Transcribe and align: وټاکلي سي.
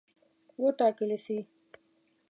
وټاکلي 0.61 1.17
سي. 1.25 1.37